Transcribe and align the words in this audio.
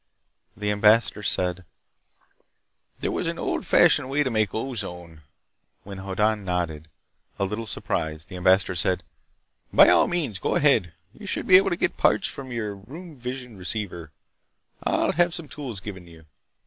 The 0.57 0.71
ambassador 0.71 1.21
said: 1.21 1.63
"There 3.01 3.11
was 3.11 3.27
an 3.27 3.37
old 3.37 3.67
fashioned 3.67 4.09
way 4.09 4.23
to 4.23 4.31
make 4.31 4.51
ozone...." 4.51 5.21
When 5.83 5.99
Hoddan 5.99 6.43
nodded, 6.43 6.87
a 7.37 7.45
little 7.45 7.67
surprised, 7.67 8.27
the 8.27 8.35
ambassador 8.35 8.73
said: 8.73 9.03
"By 9.71 9.89
all 9.89 10.07
means 10.07 10.39
go 10.39 10.55
ahead. 10.55 10.93
You 11.13 11.27
should 11.27 11.45
be 11.45 11.57
able 11.57 11.69
to 11.69 11.75
get 11.75 11.97
parts 11.97 12.27
from 12.27 12.51
your 12.51 12.73
room 12.77 13.15
vision 13.15 13.55
receiver. 13.57 14.09
I'll 14.83 15.11
have 15.11 15.35
some 15.35 15.47
tools 15.47 15.79
given 15.79 16.07
you." 16.07 16.25